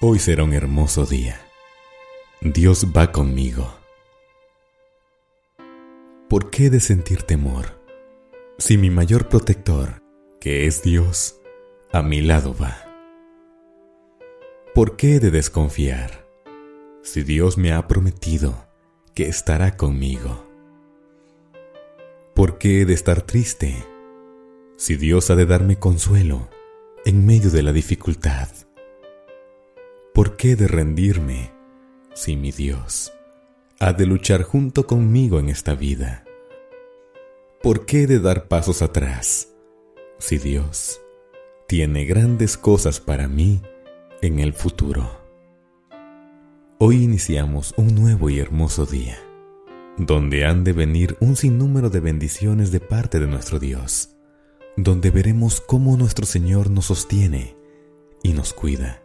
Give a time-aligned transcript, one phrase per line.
[0.00, 1.40] Hoy será un hermoso día.
[2.40, 3.74] Dios va conmigo.
[6.28, 7.82] ¿Por qué de sentir temor?
[8.58, 10.00] Si mi mayor protector,
[10.40, 11.40] que es Dios,
[11.90, 12.76] a mi lado va.
[14.72, 16.24] ¿Por qué de desconfiar?
[17.02, 18.68] Si Dios me ha prometido
[19.16, 20.46] que estará conmigo.
[22.36, 23.84] ¿Por qué de estar triste?
[24.76, 26.48] Si Dios ha de darme consuelo
[27.04, 28.48] en medio de la dificultad.
[30.18, 31.52] ¿Por qué de rendirme
[32.12, 33.12] si mi Dios
[33.78, 36.24] ha de luchar junto conmigo en esta vida?
[37.62, 39.54] ¿Por qué de dar pasos atrás
[40.18, 41.00] si Dios
[41.68, 43.62] tiene grandes cosas para mí
[44.20, 45.08] en el futuro?
[46.78, 49.20] Hoy iniciamos un nuevo y hermoso día,
[49.98, 54.16] donde han de venir un sinnúmero de bendiciones de parte de nuestro Dios,
[54.76, 57.56] donde veremos cómo nuestro Señor nos sostiene
[58.24, 59.04] y nos cuida,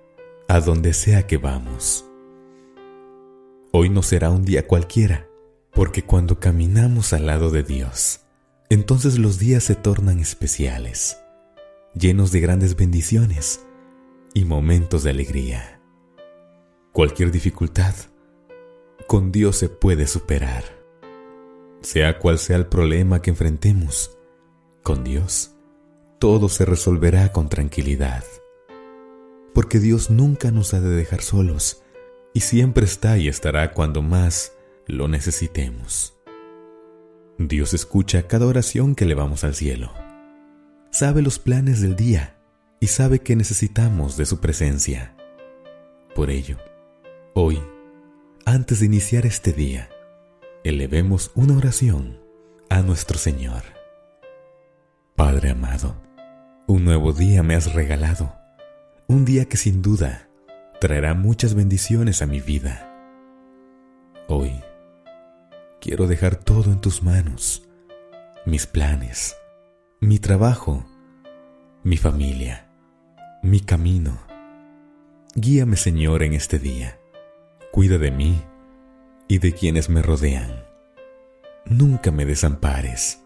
[0.53, 2.05] a donde sea que vamos.
[3.71, 5.27] Hoy no será un día cualquiera,
[5.71, 8.19] porque cuando caminamos al lado de Dios,
[8.69, 11.17] entonces los días se tornan especiales,
[11.95, 13.65] llenos de grandes bendiciones
[14.35, 15.79] y momentos de alegría
[16.91, 17.95] cualquier dificultad,
[19.07, 20.63] con Dios se puede superar.
[21.81, 24.15] Sea cual sea el problema que enfrentemos,
[24.83, 25.49] con Dios
[26.19, 28.23] todo se resolverá con tranquilidad.
[29.53, 31.83] Porque Dios nunca nos ha de dejar solos
[32.33, 34.53] y siempre está y estará cuando más
[34.87, 36.17] lo necesitemos.
[37.37, 39.93] Dios escucha cada oración que le vamos al cielo.
[40.91, 42.37] Sabe los planes del día
[42.79, 45.15] y sabe que necesitamos de su presencia.
[46.15, 46.57] Por ello,
[47.35, 47.59] Hoy,
[48.45, 49.89] antes de iniciar este día,
[50.63, 52.19] elevemos una oración
[52.69, 53.63] a nuestro Señor.
[55.15, 55.95] Padre amado,
[56.67, 58.35] un nuevo día me has regalado,
[59.13, 60.27] un día que sin duda
[60.81, 62.89] traerá muchas bendiciones a mi vida.
[64.27, 64.61] Hoy,
[65.79, 67.67] quiero dejar todo en tus manos,
[68.45, 69.37] mis planes,
[69.99, 70.85] mi trabajo,
[71.83, 72.69] mi familia,
[73.43, 74.19] mi camino.
[75.35, 76.99] Guíame Señor en este día
[77.71, 78.39] cuida de mí
[79.27, 80.63] y de quienes me rodean.
[81.65, 83.23] Nunca me desampares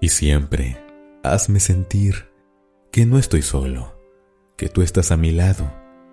[0.00, 0.76] y siempre
[1.22, 2.30] hazme sentir
[2.90, 3.99] que no estoy solo,
[4.60, 5.72] que tú estás a mi lado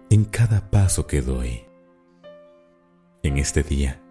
[0.10, 1.66] en cada paso que doy.
[3.22, 4.02] En este día,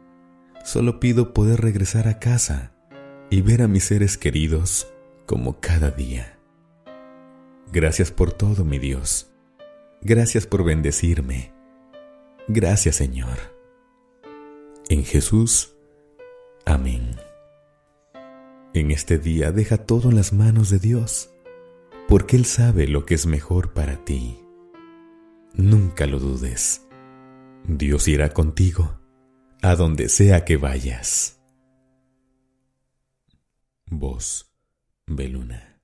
[0.63, 2.75] solo pido poder regresar a casa
[3.31, 4.93] y ver a mis seres queridos
[5.25, 6.39] como cada día.
[7.73, 9.33] Gracias por todo, mi Dios.
[10.03, 11.55] Gracias por bendecirme
[12.47, 13.39] Gracias Señor.
[14.91, 15.73] En Jesús.
[16.67, 17.17] Amén.
[18.75, 21.31] En este día deja todo en las manos de Dios,
[22.09, 24.39] porque Él sabe lo que es mejor para ti.
[25.55, 26.87] Nunca lo dudes.
[27.65, 29.01] Dios irá contigo
[29.63, 31.41] a donde sea que vayas.
[33.87, 34.53] Voz
[35.07, 35.76] Beluna.